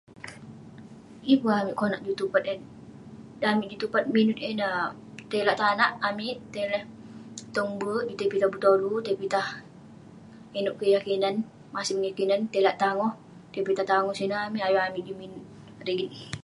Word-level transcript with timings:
Yeng 1.27 1.41
pun 1.43 1.65
konak 1.79 1.99
amik 1.99 2.09
juk 2.09 2.19
tupat 2.21 2.43
eh. 2.53 2.59
Dan 3.41 3.49
amik 3.53 3.69
juk 3.71 3.79
tupat 3.83 4.03
min 4.13 4.27
eh 4.43 4.51
ineh, 4.53 4.73
tai 5.29 5.41
lak 5.47 5.59
tanak 5.61 5.91
amik. 6.09 6.37
Tai 6.53 6.63
tong 7.55 7.71
be'ek, 7.79 8.05
juk 8.07 8.17
tai 8.19 8.31
pitah 8.33 8.49
betolu, 8.53 8.93
tai 9.05 9.15
pitah 9.21 9.47
inouk 10.59 10.77
kek 10.79 10.91
yah 10.93 11.03
kinan. 11.07 11.35
masem 11.73 11.97
yah 12.05 12.15
kinan, 12.17 12.41
tai 12.51 12.61
lak 12.65 12.77
tangoh, 12.83 13.11
tai 13.51 13.63
pitah 13.67 13.87
tangoh 13.91 14.15
sineh 14.17 14.39
amik. 14.47 14.65
ayuk 14.67 14.83
amik 14.87 15.03
juk 15.07 15.17
min 15.21 15.31
rigit. 15.87 16.11